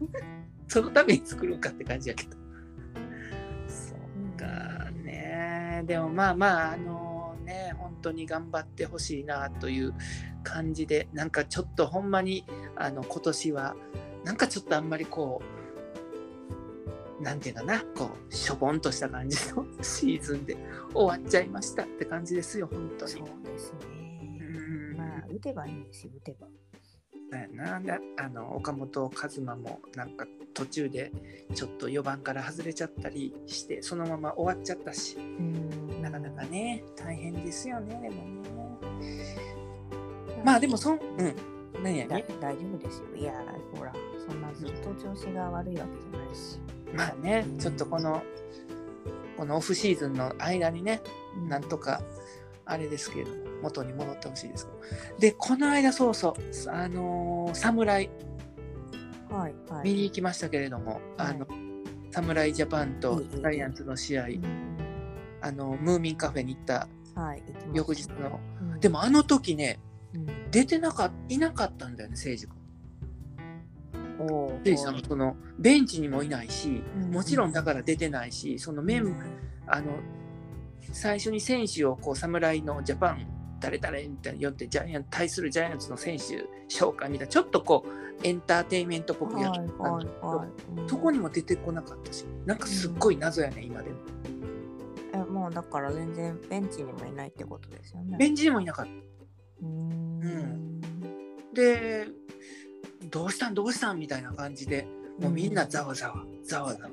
[0.68, 2.39] そのために作るかって感じやけど
[5.80, 9.94] ねでもまあまああのね本当に頑張ってほしいなという
[10.42, 12.44] 感じでなんかちょっとほんまに
[12.76, 13.76] あの今年は
[14.24, 15.42] なんかちょっとあんまりこ
[17.18, 20.56] うなんていうかなこうしょぼんとした感じの シーズンで
[20.94, 23.10] 終わっちゃいましたって感じですよ本当に。
[23.12, 23.78] そうですね。
[24.40, 26.46] うんまあ打てばいいんですよ打てば。
[27.30, 27.78] な。
[27.78, 31.12] んだあの岡本和真もなんか途中で
[31.54, 35.16] ちょっと4番から外れちゃったりしてそのまま終わっちゃったし。
[36.00, 38.14] なかなかね大変ですよねでも
[39.00, 39.36] ね。
[40.44, 41.34] まあでもそんうん。
[41.82, 43.16] 何やね大丈夫ですよ。
[43.16, 43.32] いや
[43.74, 43.92] ほら
[44.26, 46.58] そんなずっと調子が悪いわけじゃないし。
[46.94, 48.22] まあねちょっとこの
[49.36, 51.00] このオフシーズンの間にね、
[51.48, 52.02] なんとか
[52.70, 55.18] あれですけれども元に戻ってほしいですけど。
[55.18, 58.10] でこの間そうそうあのー侍
[59.28, 59.84] はいはい。
[59.84, 61.46] 見に行きましたけれども、あの
[62.10, 64.76] 侍ジャパンとジャイアンツの試合、うん
[65.42, 66.88] あのムーミンカフェに行った。
[67.72, 68.80] 翌日の、うん。
[68.80, 69.78] でもあの時ね
[70.14, 70.50] うん。
[70.50, 72.60] 出てなかいなかったんだよね誠司君。
[74.18, 79.16] 誠司さんもそのベンチにもいないしうんもちろんだから出てないしそのメン
[79.66, 79.92] あの
[80.92, 83.26] 最初に選手をこう侍のジャパン
[83.60, 90.48] 誰々みたいによってジャイアン対するジャイアンツの選手紹介みたいなちょっとこうエンターテインメントっぽくやってたんだけど、はいはいはい。
[90.82, 93.96] うんそこにも出てこなかったしなんかすっごい謎やね今でも。
[95.14, 98.16] えもうだから全然ベンチにもいないってことですよね。
[98.18, 98.90] ベンチにもいなかった。
[98.90, 100.80] うーん。
[101.54, 102.06] で
[103.10, 104.86] どうしたんどうしたんみたいな感じで
[105.18, 106.90] もうみんなざわざわざわざわ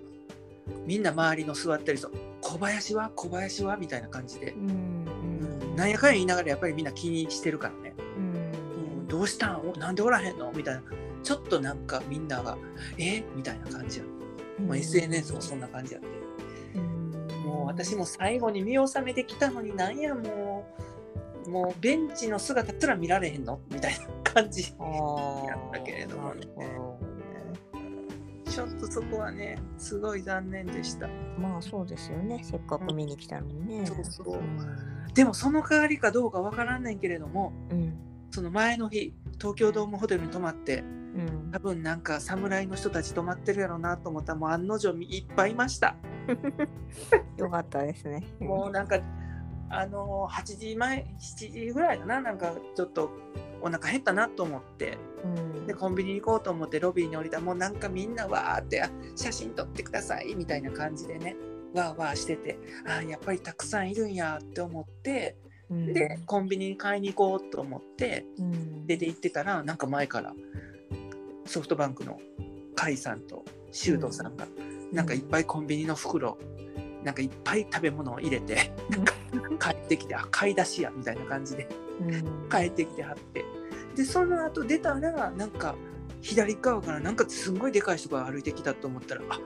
[0.86, 2.10] みんな周りの座ってる人
[2.42, 3.12] 小林は？
[3.16, 3.78] 小林は？
[3.78, 4.52] みたいな感じで。
[4.52, 5.76] う、んうん。
[5.76, 8.34] なんやかんや言いながらやっぱりみんな気にしてるからね、うん。
[9.02, 9.08] うん。
[9.08, 9.70] どうしたん？
[9.70, 10.52] おなんでおらへんの？
[10.56, 10.84] みたいな。
[11.24, 12.58] ちょっとなんかみんなが
[12.98, 13.24] え？
[13.36, 14.06] みたいな感じや、
[14.60, 16.08] もう SNS もそんな感じやって、
[16.80, 17.12] うん。
[17.44, 20.88] もう私も最後に見納めできたのになんやもう。
[21.48, 23.62] もうベンチの姿すら見られへんの？
[23.72, 26.46] みたいな感じやったけれどもね
[28.58, 31.08] ちょっとそこはねすごい残念でした。
[31.38, 32.42] まあそうですよね。
[32.44, 33.86] せっかく見に来たのにね。
[33.86, 34.42] そうそうう。
[34.42, 35.14] ん。
[35.14, 37.94] でもその代わりかどうかわからんねんけれどもうん。
[38.32, 41.52] その前の日東京ドームホテルに泊まってうん。
[41.52, 45.96] 多分なんか侍の人たち泊まってるやろうなと思ったらもう案の定いっぱいいました。
[47.38, 48.24] よかったですね。
[48.40, 49.00] もうなんか
[49.70, 52.22] あのー8時前7時ぐらいかな。
[52.22, 53.12] なんかちょっと
[53.62, 55.68] お腹減ったなと思ってうん。
[55.68, 61.36] でコンビニに行こうと思ってロビーに降りたらもうなんかみんなわーってあ写真撮ってくださいみたいな感じでね
[61.74, 65.38] わーわーしててあーやっぱりたくさんいるんやって思って
[65.70, 65.94] うん。
[65.94, 68.88] でコンビニに買いに行こうと思ってうん。
[68.88, 70.34] 出て行ってたらなんか前から
[71.46, 72.20] ソフトバンクの
[72.76, 74.48] 甲斐さんと修斗さんが
[74.92, 76.38] なんかいっぱいコンビニの袋
[77.08, 78.70] なんかいっぱい食べ物を入れて
[79.62, 81.70] 帰ってきてあ買い出しやみたいな感じで。
[82.02, 82.50] うん。
[82.50, 83.46] 帰ってきてはって。
[83.96, 85.76] でその後出たらなんか
[86.20, 89.40] 左側からなんかすんごいでかい人が歩いてきたと思ったらあ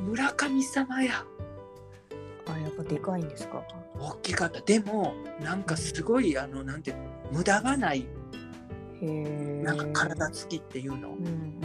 [0.00, 1.24] 村神様や。
[2.48, 3.62] あやっぱでかいんですか？
[4.00, 4.60] 大きかった。
[4.62, 6.92] でもなんかすごいあのなんて
[7.30, 8.00] 無駄がない。
[8.00, 8.06] へ
[9.02, 9.62] え。
[9.62, 11.10] なんか体つきっていうの。
[11.10, 11.60] うんうん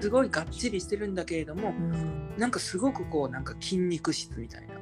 [0.00, 2.19] すごいがっちりしてるんだけれどもうんうん。
[2.38, 4.74] なんかすごくこうなんか筋肉質みたいな。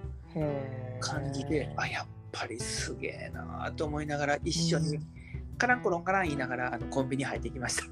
[1.00, 4.98] 感じであやっぱりすげえなと思いながら一緒に
[5.56, 7.84] カランコロンカラン言いながらあのコンビニ入っていきました。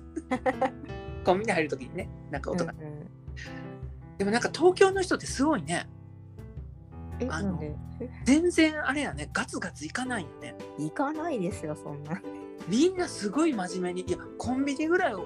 [1.25, 3.07] コンビニ入る時にねなんか音が、うんうん。
[4.19, 5.89] でもなんか東京の人ってすごいね。
[7.19, 7.61] えあの
[8.25, 10.55] 全然あれやねガツガツいかないよね。
[10.79, 12.23] 行かないですよそんな。
[12.69, 15.25] みんなすごい真面目にいやコンビニぐらいを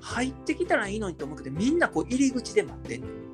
[0.00, 3.25] 入ってきたらいいのにと思うけどみんなこう入り口で待ってんのああ。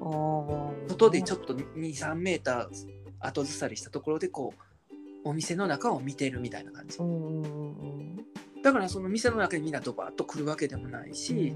[0.00, 2.86] 外でちょっと23メーター
[3.20, 6.98] 後ずさりしたところでこうお店の中を見てるみたいな感じ。
[8.62, 11.54] だからその店の中にみんなドバッと来るわけでもないし、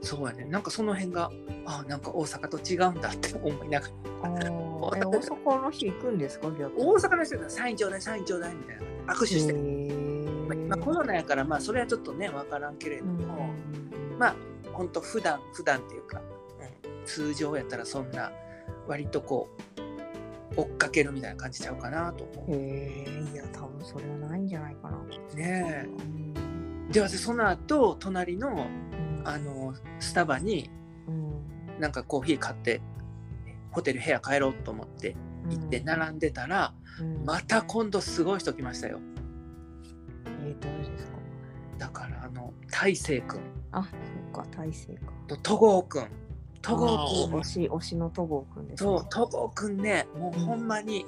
[0.00, 0.44] そうやね。
[0.44, 1.30] なんかその辺が
[1.66, 3.92] あなんか大阪と違うんだって思いながら。
[4.12, 6.48] 大阪の日行くんですか。
[6.48, 9.14] 大阪の人がサインちょうだいサインちょうだいみたいな。
[9.14, 13.50] 握手して、まあ今コロナやからまあそれはちょっとね分からんけれどうんも、
[14.12, 14.18] うん。
[14.18, 14.34] まあ
[14.72, 18.32] 本当普段普段っていうか、うん、通常やったらそんな
[18.86, 19.48] 割とこ
[20.56, 24.98] う追っかけるみたいな感じちゃうかなと思へえいや多分それはないんじゃないかな。
[24.98, 26.34] うねうん。
[26.90, 29.22] えで私その後隣のうん。
[29.24, 30.70] あのスタバに
[31.08, 31.80] うん。
[31.80, 32.80] なんかコーヒー買って
[33.70, 35.16] ホテル部屋帰ろうと思って
[35.48, 37.24] 行って並んでたら、うん。
[37.24, 39.00] また今度すごい人来ましたよ。
[40.44, 41.18] えー、誰ですか？
[41.78, 43.40] だからあの大成君
[43.72, 45.12] あそっか大勢か。
[45.26, 46.06] と戸郷君
[46.60, 48.90] 戸郷あー君推し推しの戸郷くんですね。
[48.90, 51.06] そう戸郷君ねもうほんまに、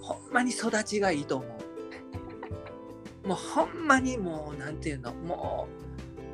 [0.00, 1.50] ほんまに育ちがいいと思う。
[3.28, 5.68] もうほんまにもうなんていうのも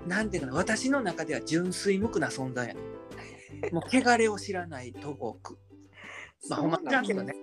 [0.07, 2.75] うなんていうの私の中では純粋無垢な存在や。
[3.73, 5.57] もう汚れを知らない戸郷君
[6.51, 7.35] まあほんま知らんけどね。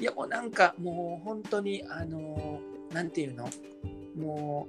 [0.00, 3.48] いやもうなんかもう本当にあのーなんていうの
[4.16, 4.66] も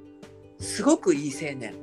[0.60, 1.74] うすごくいい青年。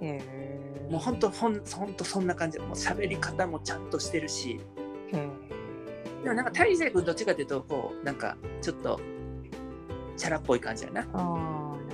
[0.00, 2.58] もう本当ほんほんとそんな感じ。
[2.58, 4.60] もう喋り方もちゃんとしてるし。
[5.10, 9.00] でもなんか大勢君どっちかというとこうなんかちょっと
[10.16, 11.02] チャラっぽい感じやな。
[11.02, 11.92] ああな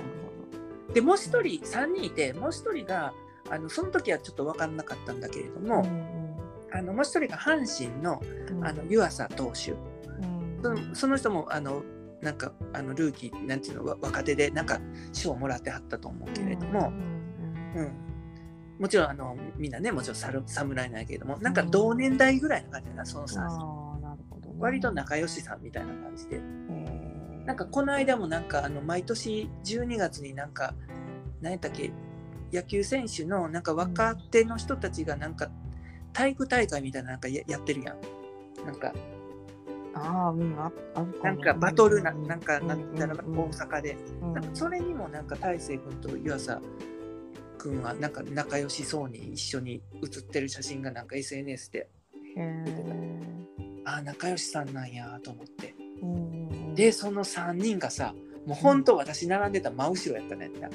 [0.87, 3.13] るでもう一人3人いてもう一人が
[3.49, 5.59] あのその時はちょっと分かんなかったんだけれど。
[5.59, 6.15] も、うん
[6.73, 8.65] あのもう一人が阪神のうん。
[8.65, 9.71] あの湯浅投手。
[9.71, 10.59] うん。
[10.61, 11.83] そのその人もあの
[12.21, 14.79] なんかあのルーキーなんていうのわ若手でなんか
[15.13, 17.14] 賞をもらってはったと思うけれども、うん
[18.79, 24.55] もちろんあのみんなねもちろん侍なんやけれどもなんか同年代ぐらいの感じだなそのさ、あーなるほどね。
[24.59, 26.41] 割と仲良しさんみたいな感じで。
[27.45, 30.73] なんかこの間もなんかあの毎年12月になんか
[31.41, 31.91] 何やったっけ
[32.51, 35.49] 野球選手のなんか若手の人たちがなんか
[36.11, 37.97] 体育大会みたいななんかややってるやん。
[38.65, 38.93] なんか。
[39.93, 42.27] ああ、うん、ああなんかバトルなうん。
[42.27, 43.37] なんかなうんったらうん。
[43.39, 43.97] 大阪で。
[44.21, 46.59] うんなんかそれにもなんか大勢君と湯浅
[47.65, 51.89] 君はなんか仲良しそうに一緒に写ってる写真がなんか SNS で
[52.37, 53.81] へー。
[53.85, 55.73] ああ仲良しさんなんやと思って。
[56.01, 58.13] うんでその3人がさ
[58.45, 60.71] もう本当私並んでた真後ろやったねんなへ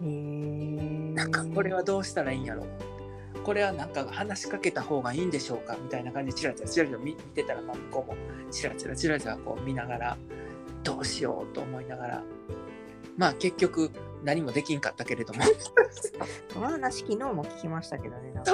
[0.00, 1.14] ー。
[1.14, 2.64] なんかこれはどうしたらいいんやろ
[3.44, 8.16] これはなんか話しかけた方がいいんでしょうかみたいな感じでチラチラチラチラ見見てたら、まあ、向こうも
[8.50, 10.16] チラチラチラチラこう見ながら
[10.84, 12.22] どうしようと思いながら。
[13.16, 13.90] まあ結局
[14.24, 15.42] 何もできんかったけれども。
[16.52, 18.52] その話昨日も聞きましたけどねなんか。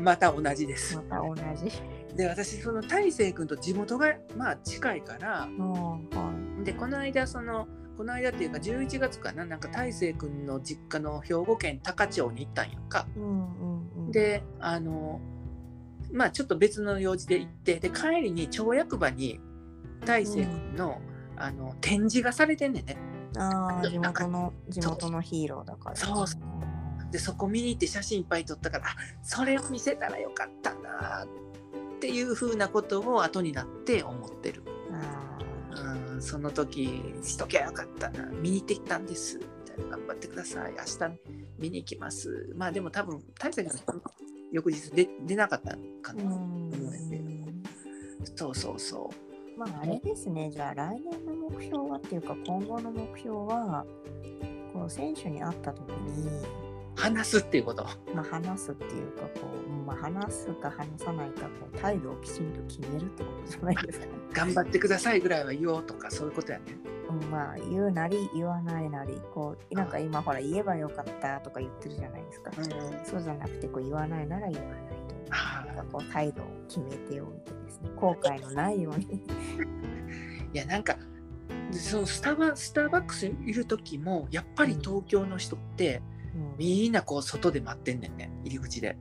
[0.00, 0.96] また同じです。
[0.96, 2.16] また同じ。
[2.16, 5.72] で私その大勢君と地元がまあ近いからうん
[6.10, 6.64] はい。
[6.64, 13.06] でこの間そのこの間っていうか11月かななんか大勢君の実家の兵庫県高千穂に行ったんやんか。
[13.16, 14.12] うんうんうん。
[14.12, 15.20] であの
[16.12, 19.40] まあちょっと別の用事で行ってで帰りに町役場に
[20.04, 21.00] 大勢君の,、
[21.36, 22.96] あの展示がされてんねんね
[23.36, 25.96] ああ地元の地元のヒーローだから。
[25.96, 26.38] そうそ
[27.10, 34.62] でそこ見に行って写真いっぱい撮ったからあそれを見せたらよかったなっていうふうなことを後になって思ってる。
[34.92, 35.38] あ
[36.12, 39.38] うんその時しときゃよかったな見に行ってきたんです。
[39.38, 39.96] みたいな。
[39.96, 40.72] 頑張ってください。
[40.72, 41.18] 明日
[41.58, 42.52] 見に行きます。
[42.56, 44.02] まあでも多分大勢君
[44.52, 47.62] 翌日で出なかったんかな、ーうん
[48.36, 49.23] そうそうそう
[49.56, 50.50] まああれですね。
[50.50, 53.84] じゃあ来年の目標はっていうか今後の目標は
[54.72, 56.28] こう選手に会った時に
[56.96, 57.86] 話すっていうこと。
[58.14, 64.06] まあ、話すっていうかこう、まあ、話すか話さないかこう態度をきちんと決めるってことじゃないですか。
[64.32, 66.64] 頑張ってくださいぐらいは言おうとかそういうことやね。
[67.10, 72.50] うんまあ言うなり言わないなりこうなんか今ほら言えばよかったとか言ってるじゃないですか。
[72.56, 72.64] うん
[73.04, 79.06] そうじゃなくてこう言わないなら言わないとかこう態度を決めておいてですね後悔のないように。
[80.52, 80.96] いやなんか
[81.72, 86.02] そのスタバスターバックスにいる時もやっぱり東京の人って
[86.34, 88.96] うんみんなこう外で待ってんねんね入り口で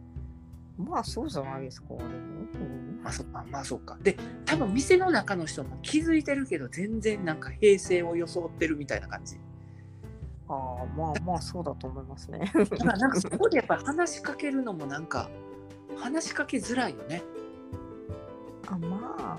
[0.78, 1.88] まあそうじゃないですか。
[1.92, 9.36] うんまあそっかまあそっかで多分店の中の人も気づいてるけど全然なんか平成を装ってるみたいな感じ
[10.48, 12.52] ああまあまあそうだと思いますね。
[12.54, 15.30] だからなんかそこでやっぱ話しかけるのもなんか
[15.98, 17.24] 話しかけづらいよね。
[18.68, 19.38] あまあ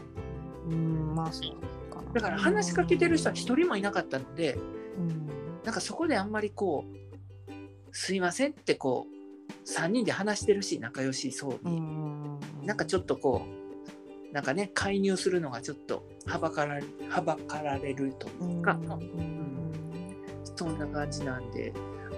[0.69, 2.12] うんまあそうかな。
[2.12, 4.55] だから話しかけてる人は一人もいなかったので
[4.99, 5.27] うん。
[5.64, 7.53] なんかそこであんまりこう
[7.93, 9.14] 「すいません」ってこう
[9.69, 13.43] 3人で話してるし仲良しそううに、んなんかちょっとこ
[14.31, 18.93] うなんかね介入するのがちょっとはばかられはばかられるというか、うん。
[18.93, 19.71] うん。
[20.57, 21.73] そんな感じなんで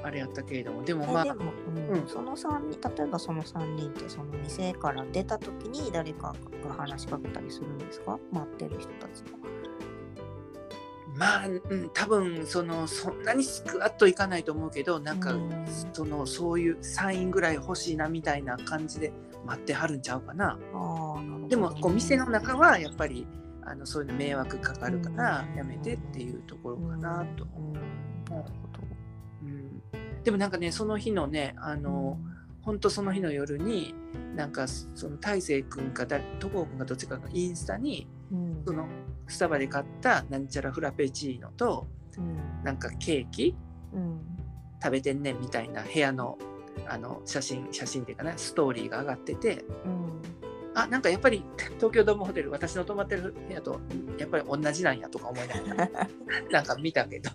[0.06, 0.84] あれやったけれども。
[0.84, 2.06] でもまあうんうん。
[2.06, 6.34] その3人例えばその3人ってその店から出た時に誰か
[6.66, 8.18] が話しかけたりするんですか？
[8.30, 9.38] 待ってる人たちが。
[11.16, 15.64] まあ、うん、多分そのそんなにスクワッといかないと思うけどなんか、うん。
[15.92, 19.12] そのそういうサインぐらい欲しいなみたいな感じで
[19.44, 20.58] 待ってはるんちゃうかな。
[20.72, 23.26] なでもこう店の中はやっぱり
[23.64, 25.56] あのそういうの迷惑かかるからうん。
[25.56, 27.44] やめてっていうところかなと。
[27.44, 27.48] う。
[30.26, 32.18] でもなんかねその日のねあの、
[32.62, 33.94] 本当その日の夜に
[34.34, 38.62] なんかその大勢君かだ戸郷君かどっちかがインスタにうん。
[38.66, 38.88] その
[39.28, 41.86] スタバで買ったなんちゃらフラペチーノと
[42.18, 42.64] うん。
[42.64, 43.54] なんかケーキ
[43.92, 44.20] うん
[44.82, 46.36] 食べてんねんみたいな部屋の
[46.88, 50.22] あの写真写真っていうかなストーリーが上がっててうん。
[50.74, 51.44] あなんかやっぱり
[51.76, 53.78] 東京ドームホテル私の泊まってる部屋と
[54.18, 56.08] やっぱり同じなんやとか思いながら
[56.50, 57.30] なんか見たけど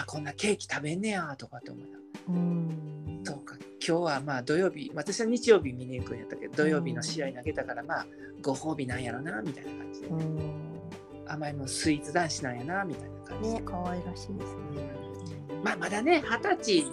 [0.00, 3.20] あこんなケーキ食べんねやとかって思いなうん。
[3.24, 3.56] そうか。
[3.86, 8.06] 今日はまあ土曜日私は日曜日見に行くんやったけど土曜日の試合投げたからまあ
[8.40, 10.62] ご褒美なんやろなみたいな感じで、うん。
[11.26, 14.92] 甘いもんスイーツ男子なんやなみたいな感じで、ね可愛らしいですね。
[15.62, 16.86] まあまだね二十歳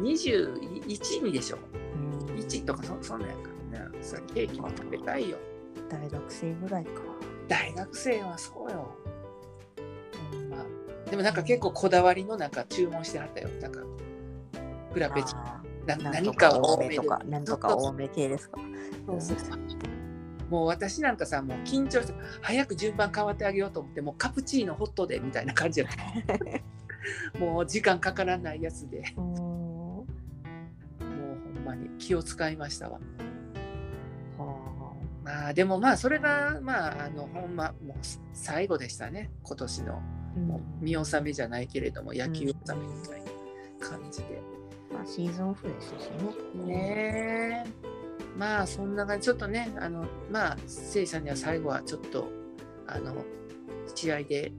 [0.00, 1.58] 21にでしょ。
[1.94, 2.36] うん。
[2.36, 3.42] 1とかそそんなんやか
[3.72, 3.98] らね。
[4.02, 5.36] それケーキも食べたいよ。
[5.88, 6.90] 大学生ぐらいか。
[7.48, 9.09] 大学生はそうよ、まあ、
[11.10, 13.48] でもなんか結構こだわりのなんか注文してはったよ。
[13.60, 13.80] なんか
[14.92, 18.60] フラペチあな何か多を多めとか、なんとか多め系ですか？
[20.48, 27.38] もう私なんかさもう緊張して早く順番変わってあげようと思ってもうカプチーノホットでみたいな感じやった。
[27.38, 29.14] もう時間かからないやつで。
[29.16, 30.04] も
[31.00, 31.04] う
[31.54, 33.00] ほんまに気を使いましたわ。
[35.22, 37.96] まあでもまあそれがまああのほんまもう
[38.32, 39.30] 最後でしたね。
[39.42, 40.02] 今年の、
[40.80, 44.42] 見納めじゃないけれども野球納めみたいな感じで。
[44.92, 46.10] まあシーズンオフですし
[46.66, 46.66] ね。
[46.66, 47.66] ね
[48.36, 49.26] まあそんな感じ。
[49.26, 52.28] ちょっとねあのまあ聖さんには最後はちょっと
[52.86, 53.24] あの
[53.94, 54.52] 試合で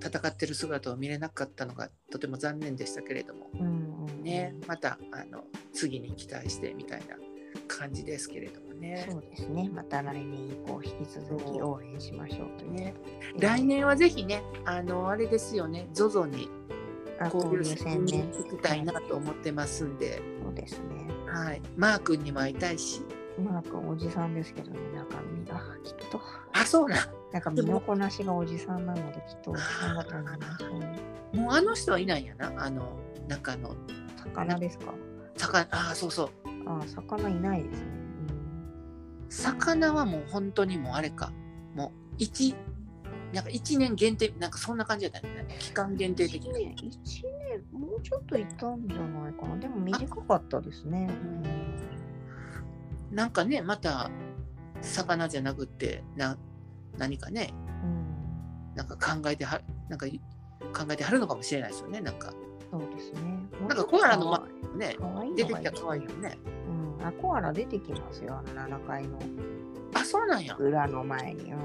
[0.00, 4.54] 戦ってる姿を見れなかったのがとても残念でしたけれども、うんうん、ね。
[4.66, 7.16] またあの次に期待してみたいな
[7.68, 9.06] 感じですけれどもね。
[9.08, 9.70] そうですね。
[9.72, 12.94] また来年以降引き続き応援しましょうとね。
[13.38, 16.50] 来年はぜひね、あのあれですよね、ZOZO に
[17.32, 20.20] 交流戦に行きたいなと思ってますんで。
[20.42, 21.08] そうですね。
[21.26, 21.62] はい。
[21.76, 23.02] マー君にも会いたいし。
[23.38, 26.20] マー君おじさんですけどね、中身がきっと。
[26.52, 26.96] あ、そうな。
[27.32, 30.28] なんか身のこなしがおじさんなのできっとおじさんだと思
[30.82, 30.94] いま
[31.32, 33.74] す、もうあの人はいないんやな、あの中の。
[34.18, 34.92] 魚ですか？
[35.38, 36.28] 魚、あ、そうそう。
[36.66, 37.86] あ、魚いないですね。
[39.32, 41.32] 魚はもう本当にもうあれか。
[41.74, 42.54] もう1
[43.32, 45.56] なんか1年限定なんかそんな感じだったよね。
[45.58, 47.22] 期間限定的に1年 ,1
[47.72, 49.56] 年もうちょっといたんじゃないかな。
[49.56, 51.08] でも短かったですね、
[53.10, 54.10] うん、なんかねまた
[54.82, 56.36] 魚じゃなくてな
[56.98, 60.12] 何かね、うん、なんか考えてはなんか考
[60.90, 62.34] えてはるのかもしれないですよねなんか。
[62.70, 63.20] そうですね。
[63.66, 64.96] なんかコアラのまね
[65.36, 69.18] 出てきたら可愛いよね、うんあコアラ出てきますよ、あの7階の。
[69.94, 70.54] あ、そうなんや。
[70.56, 71.58] 裏の前に、うん。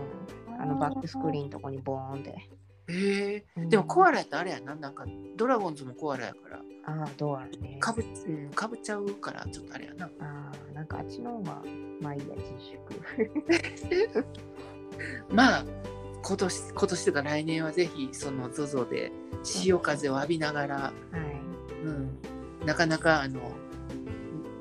[0.59, 2.49] あのバックスクリーンとこにボーンって。
[2.89, 6.57] へえ、うん、でもコアラってあれやな、なんかドラゴンズもコアラやから。
[6.85, 7.77] ああ、ドアね。
[7.79, 10.05] かぶ,、うん、かぶっちゃうからちょっとあれやな。
[10.05, 11.61] ああ、なんかあっちの方が、
[12.01, 14.25] まあいいや、自粛。
[15.29, 15.65] まあ、
[16.23, 19.11] 今年、今年とか来年はぜひ、その ZOZO で
[19.43, 22.19] 潮風を浴びながら、はい、うん、
[22.65, 23.41] なかなかあの、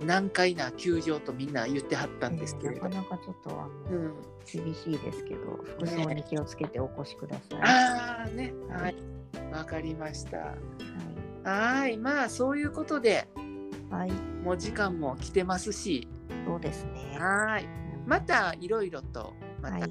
[0.07, 4.15] 難解な球場とみんな言ってはったんですけれど、なかなかちょっとあの、うん、
[4.51, 7.55] 厳しいですけど服装に気をつけてお越しください。
[7.57, 8.55] ね、ああね。
[8.71, 8.97] はい。
[9.53, 10.55] わ、かりました。
[11.45, 11.97] はい。
[11.99, 13.29] まあそういうことで、
[13.91, 16.09] はい、もう時間も来てますし。
[16.47, 17.19] そうですね。
[17.19, 17.69] はい。
[18.07, 19.87] またいろいろとまた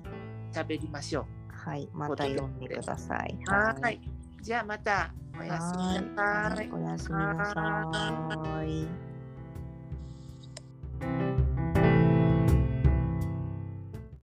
[0.53, 1.26] 喋りましょう。
[1.51, 3.38] はい、また読んでください。
[3.45, 4.01] はい。
[4.41, 6.72] じゃあまたおやすみなさい。
[6.72, 9.05] おやすみなさい。
[11.00, 11.35] thank you